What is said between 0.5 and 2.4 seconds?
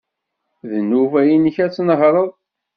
D nnuba-nnek ad tnehṛeḍ.